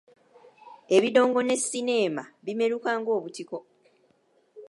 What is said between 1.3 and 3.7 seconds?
ne sineema bimeruka ng’obutiko.